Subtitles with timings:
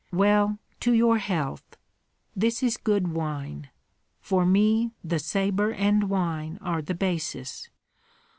[0.11, 1.77] "Well, to your health!
[2.35, 3.69] This is good wine;
[4.19, 7.69] for me the sabre and wine are the basis.